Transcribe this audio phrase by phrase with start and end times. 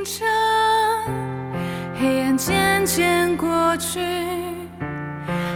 [0.00, 0.24] 清澈，
[1.94, 4.00] 黑暗渐渐过去，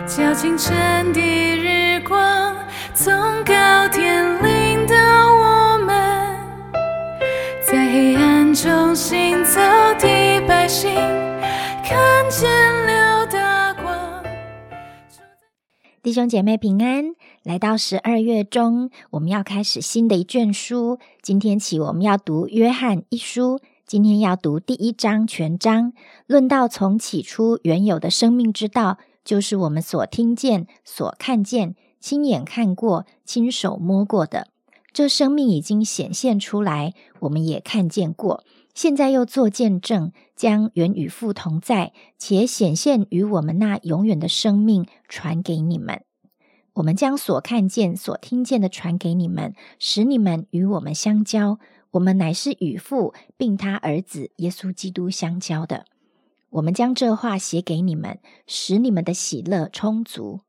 [0.06, 1.20] 叫清晨的
[1.56, 2.54] 日光，
[2.94, 4.94] 从高天领导
[5.32, 6.36] 我们，
[7.66, 9.58] 在黑暗中行走
[9.98, 10.92] 的百姓，
[11.82, 12.50] 看见
[12.86, 14.22] 了大光。
[16.02, 17.14] 弟兄姐妹平安，
[17.44, 20.98] 来到十二月中，我们要开始新的一卷书。
[21.22, 23.58] 今天起，我们要读约翰一书。
[23.86, 25.92] 今天要读第一章全章，
[26.26, 34.48] 论到从起初原有的生命之道，就是我们所听见、所看见、亲眼看过、亲手摸过的。
[34.94, 38.42] 这生命已经显现出来，我们也看见过。
[38.72, 46.02] 现在又做见证，将原与父同在，且显现于我们那永远的生命传给你们。
[46.72, 51.58] 我们将所看见、所听见的传给你们，使你们与我们相交。
[51.94, 55.84] 我们乃是与父并他儿子耶稣基督相交的。
[56.50, 60.40] 我们将这话写给你们，使你们的喜乐充足。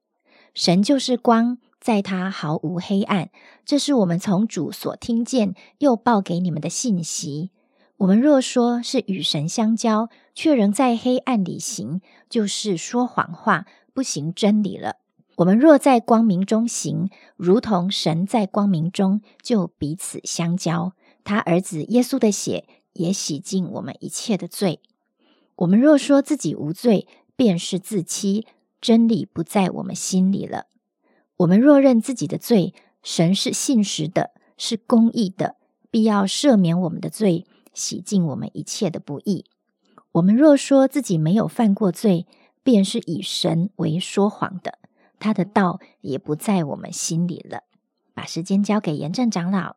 [0.53, 3.29] 神就是光，在他毫无黑暗。
[3.63, 7.51] 这是我们从主所听见又报给你们的信息。
[7.97, 14.97] 我们若说是与神相交，却仍在黑暗里行，就是说谎话，不行真理了。
[15.37, 20.93] 我们若在光明中行，如同神在光明中，就彼此相交。
[21.25, 24.79] 他儿子耶稣的血也洗净我们一切的罪。
[25.57, 28.45] 我们若说自己无罪，便是自欺，
[28.79, 30.67] 真理不在我们心里了。
[31.37, 35.55] 我们若认自己的罪，神是信实的，是公义的，
[35.89, 39.45] 必要赦免我们的罪，洗净我们一切的不义。
[40.13, 42.27] 我们若说自己没有犯过罪，
[42.63, 44.77] 便是以神为说谎的，
[45.19, 47.63] 他的道也不在我们心里了。
[48.13, 49.75] 把时间交给严正长老。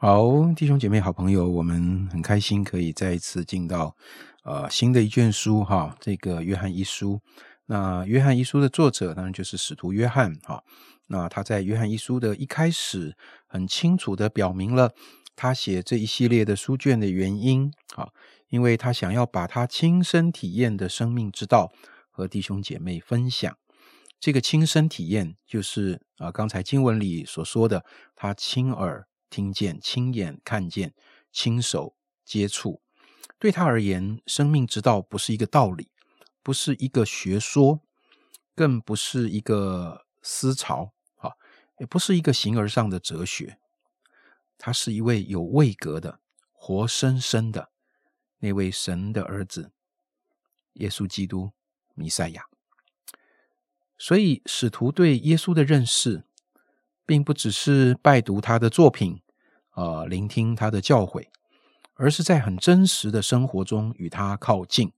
[0.00, 3.96] 好，弟兄姐妹、好朋友，我们很开心可以再一次进到
[4.44, 7.20] 呃新的一卷书哈，这个约翰一书。
[7.66, 10.62] 那约翰一书的作者当然就是使徒约翰哈。
[11.08, 13.16] 那他在约翰一书的一开始，
[13.48, 14.92] 很清楚的表明了
[15.34, 18.10] 他写这一系列的书卷的原因啊，
[18.50, 21.72] 因为他想要把他亲身体验的生命之道
[22.08, 23.52] 和弟兄姐妹分享。
[24.20, 27.84] 这个亲身体验就是啊，刚才经文里所说的，
[28.14, 29.07] 他亲耳。
[29.30, 30.94] 听见、亲眼看见、
[31.30, 31.94] 亲手
[32.24, 32.80] 接触，
[33.38, 35.90] 对他而言，生命之道不是一个道理，
[36.42, 37.80] 不是一个学说，
[38.54, 41.32] 更不是一个思潮，啊，
[41.78, 43.58] 也不是一个形而上的哲学。
[44.56, 46.20] 他是一位有位格的、
[46.52, 47.70] 活生生的
[48.38, 49.70] 那位神的儿子——
[50.74, 51.52] 耶稣基督
[51.94, 52.46] 弥赛亚。
[53.96, 56.24] 所以，使徒对耶稣的认识。
[57.08, 59.18] 并不只是拜读他的作品，
[59.74, 61.24] 呃，聆听他的教诲，
[61.94, 64.92] 而是在很真实的生活中与他靠近，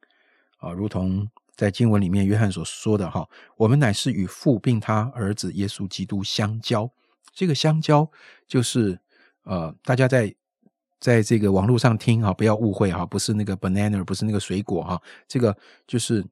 [0.59, 6.91] 啊，如同在经文里面约翰所说的哈，我们乃是与父并他儿子耶稣基督相交。
[7.33, 8.11] 这个相交
[8.49, 8.99] 就是
[9.45, 10.35] 呃，大家在
[10.99, 15.57] 在这个网络上听哈，不要误会哈，不是那个 banana，不是那个水果哈，这个
[15.87, 16.27] 就是。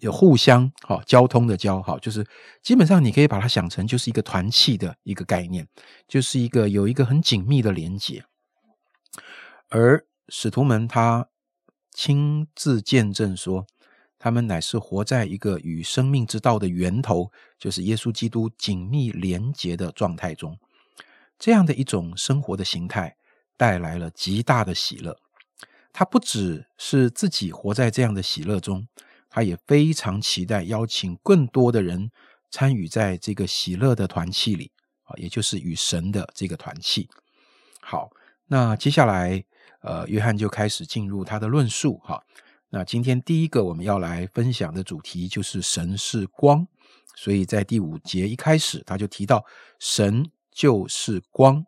[0.00, 2.26] 有互相好交通的交好，就是
[2.62, 5.66] 基本上你可以把它想成就是一个团契的一个概念，
[6.06, 8.24] 就是一个有一个很紧密的连接。
[9.68, 11.28] 而使徒们他
[11.92, 13.66] 亲自见证说，
[14.18, 20.58] 他们乃是活在一个与生命之道的源头，就是耶稣基督紧密连结的状态中。
[21.38, 23.16] 这样的一种生活的形态，
[23.56, 25.18] 带来了极大的喜乐。
[25.92, 28.86] 他不只是自己活在这样的喜乐中。
[29.36, 32.10] 他也非常期待邀请更多的人
[32.50, 34.72] 参与在这个喜乐的团契里
[35.04, 37.06] 啊，也就是与神的这个团契。
[37.82, 38.08] 好，
[38.46, 39.44] 那接下来
[39.82, 42.24] 呃，约翰就开始进入他的论述哈。
[42.70, 46.66] 那今天第一个我们要来分享的主题就是神是光，
[47.14, 49.44] 所以在第五节一开始他就提到
[49.78, 51.66] 神就是光，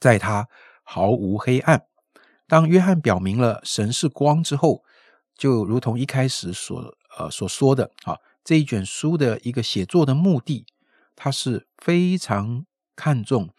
[0.00, 0.48] 在他
[0.82, 1.86] 毫无黑暗。
[2.48, 4.82] 当约翰表明了神是光之后。
[5.36, 10.64] 就如同一开始所呃所说的啊，这一卷书的一个写作的目的，
[11.14, 13.50] 他是非常看重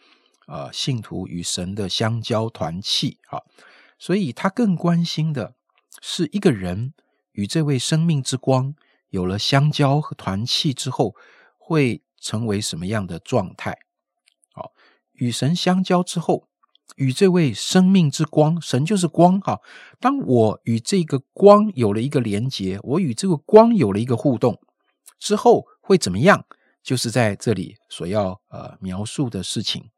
[0.46, 3.42] 呃信徒与神的相交团契啊，
[3.98, 5.54] 所以他更关心的
[6.00, 6.94] 是一个人
[7.32, 8.74] 与这位生命之光
[9.10, 11.14] 有了相交和团契之后，
[11.56, 13.78] 会成为什么样的状态？
[14.52, 14.72] 好，
[15.12, 16.47] 与神相交之后。
[16.96, 19.60] 与这位生命之光，神就是光哈。
[20.00, 24.60] 当我与这个光有了一个连接，我与这个光有了一个互动
[25.18, 26.44] 之后，会怎么样？
[26.82, 29.90] 就是在这里所要呃描述的事情。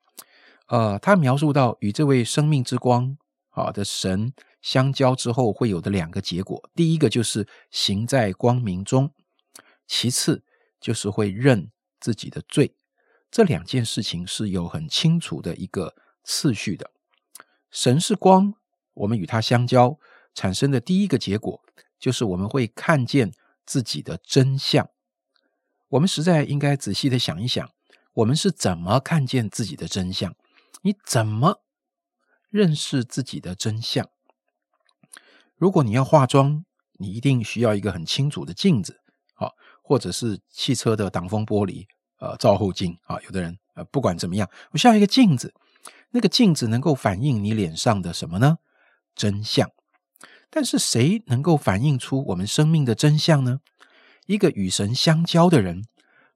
[0.66, 3.16] 呃，他描述到与这位生命之光
[3.50, 6.68] 啊的神相交之后会有的两个结果。
[6.74, 9.12] 第一个就是行在光明中，
[9.86, 10.42] 其次
[10.80, 11.70] 就是会认
[12.00, 12.74] 自己的罪。
[13.30, 16.90] 这两件事情是有很清楚的一个次序的。
[17.70, 18.54] 神是光，
[18.94, 19.98] 我们与他相交
[20.34, 21.62] 产生的第一个结果，
[21.98, 23.32] 就是我们会看见
[23.64, 24.88] 自己的真相。
[25.88, 27.70] 我们实在应该仔细的想一想，
[28.14, 30.34] 我们是怎么看见自己的真相？
[30.82, 31.62] 你怎么
[32.48, 34.08] 认识自己的真相？
[35.56, 36.64] 如果你要化妆，
[36.94, 39.00] 你一定需要一个很清楚的镜子，
[39.34, 41.86] 好，或者是汽车的挡风玻璃。
[42.18, 45.54] 呃，照后镜啊，有的人呃，不管怎么样，我需要一个镜子，
[46.10, 48.58] 那个镜子能够反映你脸上的什么呢？
[49.14, 49.70] 真相。
[50.50, 53.60] 但是谁能够反映出我们生命的真相呢？
[54.26, 55.84] 一个与神相交的人，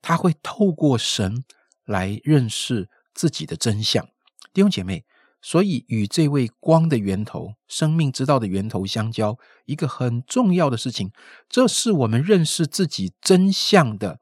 [0.01, 1.45] 他会透过神
[1.85, 4.07] 来认识自己的真相。
[4.53, 5.05] 弟兄姐妹，
[5.43, 11.11] 所以与这位光的源头、生命之道的源头相交，一个很重要的事情，
[11.49, 14.21] 这是我们认识自己真相的。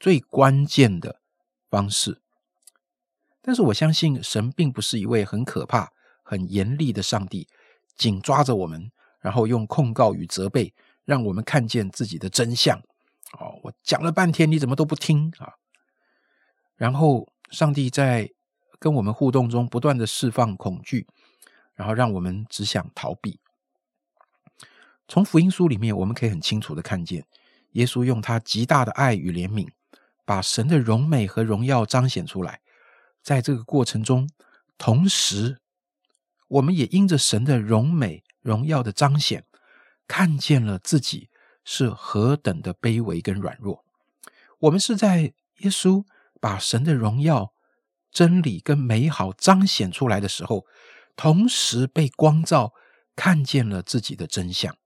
[0.00, 1.20] 最关键的
[1.70, 2.20] 方式，
[3.42, 5.90] 但是我相信神并不是一位很可怕、
[6.22, 7.48] 很严厉的上帝，
[7.96, 8.90] 紧抓着我们，
[9.20, 10.72] 然后用控告与责备，
[11.04, 12.78] 让我们看见自己的真相。
[13.38, 15.54] 哦，我讲了半天，你怎么都不听啊？
[16.76, 18.30] 然后上帝在
[18.78, 21.06] 跟我们互动中不断的释放恐惧，
[21.74, 23.40] 然后让我们只想逃避。
[25.08, 27.26] 从福音书里面，我们可以很清楚的看见，
[27.72, 29.68] 耶稣用他极大的爱与怜悯。
[30.24, 32.60] 把神的荣美和荣耀彰显出来，
[33.22, 34.28] 在这个过程中，
[34.76, 35.60] 同时，
[36.48, 39.44] 我们也因着神的荣美荣耀的彰显，
[40.08, 41.30] 看见了自己
[41.64, 43.84] 是何等的卑微跟软弱。
[44.58, 46.04] 我们是在耶稣
[46.40, 47.52] 把神的荣耀、
[48.10, 50.66] 真理跟美好彰显出来的时候，
[51.14, 52.72] 同时被光照，
[53.14, 54.76] 看见了自己的真相，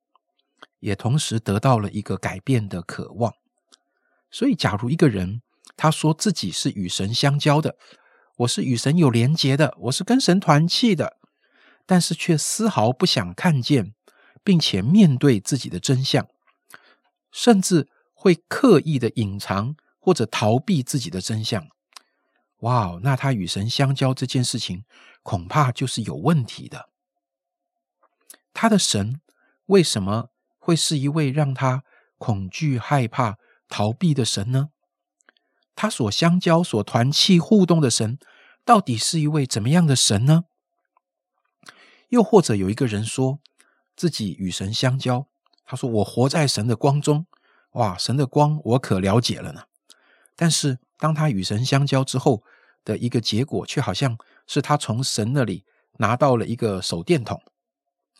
[0.80, 3.32] 也同时得到了一个改变的渴望。
[4.30, 5.40] 所以，假如一个人
[5.76, 7.76] 他说自己是与神相交的，
[8.36, 11.16] 我是与神有连结的，我是跟神团契的，
[11.86, 13.94] 但是却丝毫不想看见，
[14.44, 16.28] 并且面对自己的真相，
[17.32, 21.66] 甚至会刻意的隐藏或者逃避自己的真相，
[22.58, 24.84] 哇哦，那他与神相交这件事情
[25.22, 26.90] 恐怕就是有问题的。
[28.52, 29.20] 他的神
[29.66, 30.28] 为什么
[30.58, 31.84] 会是一位让他
[32.18, 33.36] 恐惧害怕？
[33.68, 34.68] 逃避的神呢？
[35.76, 38.18] 他所相交、所团契互动的神，
[38.64, 40.46] 到底是一位怎么样的神呢？
[42.08, 43.40] 又或者有一个人说
[43.94, 45.28] 自己与神相交，
[45.64, 47.26] 他说：“我活在神的光中，
[47.72, 49.64] 哇，神的光我可了解了呢。”
[50.34, 52.42] 但是当他与神相交之后
[52.84, 55.64] 的一个结果，却好像是他从神那里
[55.98, 57.42] 拿到了一个手电筒。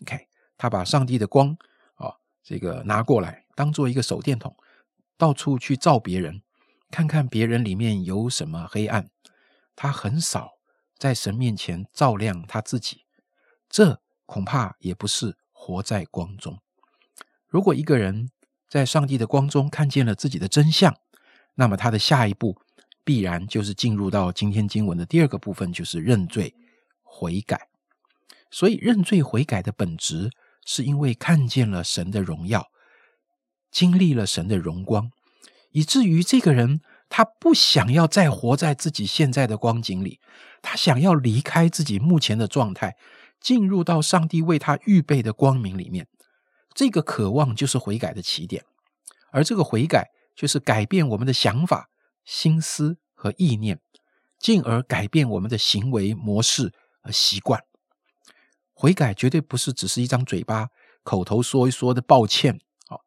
[0.02, 1.56] OK，他把上帝的光
[1.94, 4.54] 啊，这个拿过来当做一个手电筒。
[5.18, 6.42] 到处去照别人，
[6.90, 9.10] 看看别人里面有什么黑暗，
[9.74, 10.52] 他很少
[10.98, 13.04] 在神面前照亮他自己。
[13.68, 16.58] 这恐怕也不是活在光中。
[17.48, 18.30] 如果一个人
[18.68, 20.96] 在上帝的光中看见了自己的真相，
[21.54, 22.60] 那么他的下一步
[23.04, 26.54] 必然就是进入到今天经文的第二个部分，就是认罪
[27.02, 27.68] 悔改。
[28.50, 30.30] 所以认罪悔改的本质，
[30.64, 32.66] 是因为看见了神的荣耀。
[33.70, 35.10] 经历了神的荣光，
[35.70, 40.20] 以至于这个人他不想要再活在自己现在的光景里，
[40.62, 42.96] 他想要离开自己目前的状态，
[43.40, 46.08] 进入到上帝为他预备的光明里面。
[46.74, 48.64] 这个渴望就是悔改的起点，
[49.30, 51.88] 而这个悔改就是改变我们的想法、
[52.24, 53.80] 心思和意念，
[54.38, 57.62] 进而改变我们的行为模式和习惯。
[58.74, 60.68] 悔改绝对不是只是一张嘴巴
[61.02, 62.60] 口头说一说的抱歉。
[62.88, 62.98] 啊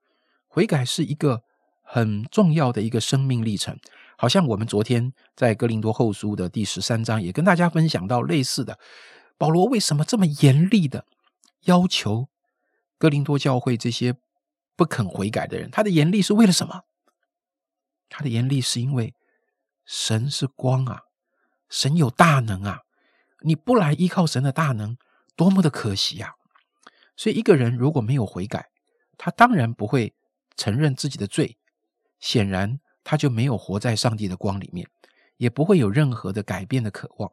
[0.48, 1.44] 悔改是一个
[1.91, 3.75] 很重要的一个生命历程，
[4.15, 8.77] 好像我们昨天在哥林多后书的第十三章也跟大家分享到类似的。
[9.39, 11.08] 保罗为什么这么严厉的
[11.63, 12.29] 要求
[13.00, 14.13] 哥林多教会这些
[14.75, 15.72] 不肯悔改的人？
[15.72, 16.84] 他的严厉是为了什么？
[18.08, 19.15] 他的严厉是因为
[19.84, 21.01] 神是光啊，
[21.69, 22.81] 神有大能啊，
[23.41, 24.96] 你不来依靠神的大能，
[25.36, 26.36] 多么的可惜呀！
[27.15, 28.67] 所以一个人如果没有悔改，
[29.17, 30.13] 他当然不会。
[30.58, 31.58] 承认自己的罪，
[32.19, 34.88] 显然他就没有活在上帝的光里面，
[35.38, 37.31] 也不会有任何的改变的渴望。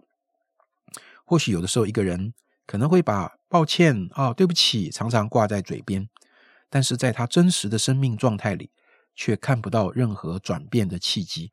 [1.25, 2.33] 或许有的时候，一个人
[2.67, 6.09] 可能会把抱歉啊、对不起常常挂在嘴边，
[6.71, 8.71] 但是在他真实的生命状态里，
[9.15, 11.53] 却看不到任何转变的契机。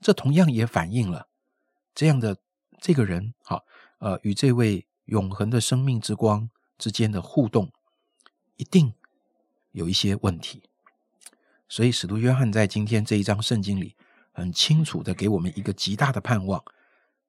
[0.00, 1.28] 这同样也反映了
[1.94, 2.36] 这样的
[2.80, 3.62] 这个人，哈，
[3.98, 7.72] 呃，与这位永恒的生命之光之间的互动
[8.56, 8.94] 一定
[9.72, 10.62] 有一些问题。
[11.72, 13.96] 所以，使徒约翰在今天这一章圣经里，
[14.30, 16.62] 很清楚的给我们一个极大的盼望，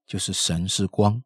[0.06, 1.24] 就是神是光。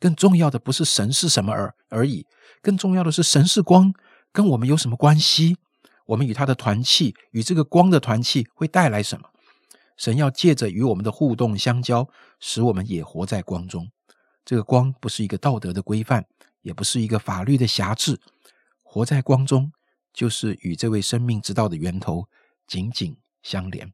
[0.00, 2.24] 更重要的不是神是什么而而已，
[2.62, 3.92] 更重要的是神是光，
[4.32, 5.58] 跟我们有什么关系？
[6.06, 9.28] 我们与他的团契，与这个光的团契会带来什么？
[9.98, 12.08] 神要借着与我们的互动相交，
[12.40, 13.90] 使我们也活在光中。
[14.46, 16.24] 这个光不是一个道德的规范，
[16.62, 18.18] 也不是一个法律的辖制。
[18.82, 19.70] 活在光中，
[20.14, 22.26] 就是与这位生命之道的源头。
[22.66, 23.92] 紧紧相连，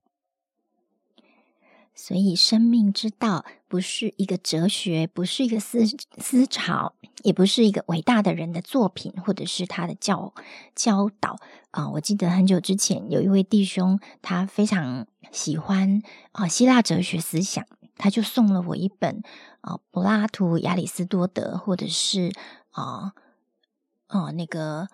[1.95, 5.87] 所以生命之道不是一个哲学，不是一个思
[6.17, 10.33] 思潮，也不是一个伟大的人的作品，或者是他的教
[10.75, 11.38] 教导
[11.71, 11.91] 啊！
[11.91, 16.02] 我记得很久之前有一位弟兄，他非常喜欢
[16.33, 19.23] 啊希腊哲学思想，他就送了我一本
[19.61, 22.33] 啊柏拉图、亚里士多德，或者是
[22.71, 23.12] 啊
[24.09, 24.88] 哦那个。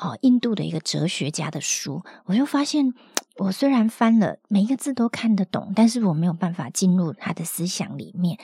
[0.00, 2.94] 哦，印度的一个哲学家的书，我就发现，
[3.36, 8.38] 我虽然翻了每一个字都看得懂，但是我没有办法进入他的思想里面。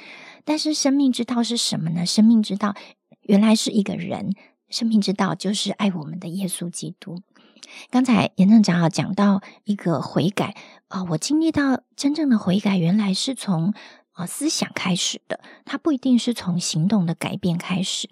[0.45, 2.05] 但是生命之道是什么呢？
[2.05, 2.75] 生命之道
[3.23, 4.35] 原来是一个人，
[4.69, 7.23] 生命之道就是爱我们的耶稣基督。
[7.91, 10.55] 刚才严正长老讲到一个悔改
[10.89, 13.73] 啊，我经历到真正的悔改，原来是从
[14.13, 18.09] 啊思想开始的，它不一定是从行动的改变开始。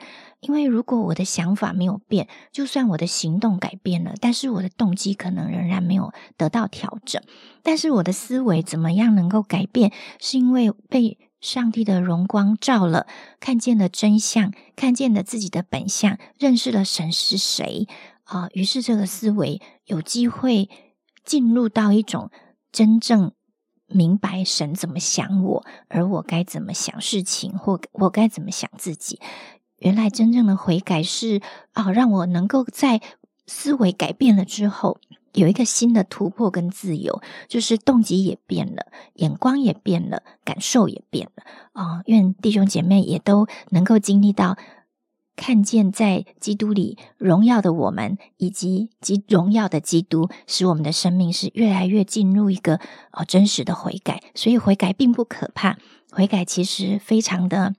[0.47, 7.23] 因为如果我的想法没有变，就算我的行动改变了，但是我的动机可能仍然没有得到调整。
[7.63, 9.91] 但是我的思维怎么样能够改变？
[10.21, 13.07] 是因为被上帝的荣光照了，
[13.41, 17.89] 看见了真相，看见了自己的本相，认识了神是谁
[18.25, 18.49] 啊？
[18.53, 20.69] 于是这个思维有机会
[21.25, 22.31] 进入到一种
[22.71, 23.33] 真正
[23.87, 29.21] 明白神怎么想我，而我该怎么想事情，或我该怎么想自己。
[29.85, 31.43] 原来真正的悔改是
[31.75, 33.03] 啊，让我能够在
[33.47, 34.99] 思维改变了之后，
[35.35, 38.87] 有一个新的突破跟自由，就是动机也变了，
[39.17, 42.01] 眼光也变了，感受也变了啊！
[42.07, 44.57] 愿弟兄姐妹也都能够经历到，
[45.37, 52.81] 看见在基督里荣耀的我们，以及及荣耀的基督，使我们的生命是越来越进入一个
[53.13, 54.23] 哦真实的悔改。
[54.35, 55.77] 所以悔改并不可怕，
[56.11, 57.75] 悔改其实非常的。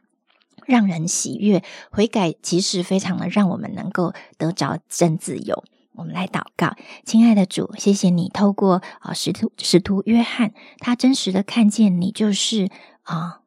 [0.65, 5.63] 让人喜悦，悔改其实非常的让我们能够得着真自由。
[5.93, 12.69] 我们来祷告，亲爱的主，谢谢你透过啊使徒使徒约翰，他真实的看见你就是
[13.03, 13.41] 啊。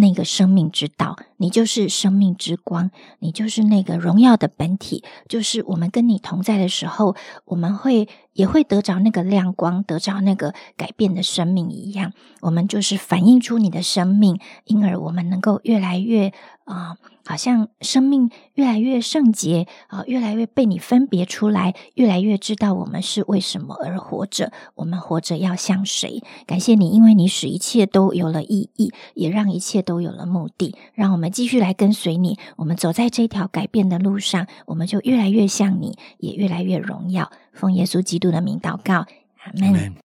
[0.00, 2.90] 那个生命之道，你就是生命之光，
[3.20, 7.16] 你就是那个荣耀的本体，就是我们跟你同在的时候，
[7.46, 16.32] 我们会也会得着那个亮光，得着那个改变的生命一样，我们就是反映出你的生命，因而我们能够越来越
[16.64, 16.98] 啊。
[17.24, 26.22] 好像生命越来越圣洁啊，越来越被你分别出来，越来越知道我们是为什么而活着，我们活着要像谁？
[26.46, 30.74] 感谢你，因为你使一切都有了意义，也让一切都有了目的。
[30.94, 37.30] 让我们继续来跟随你，我们走在这条改变的路上，我们就越来越像你，也越来越荣耀。
[37.52, 39.06] 奉耶稣基督的名祷告，
[39.44, 40.07] 阿门。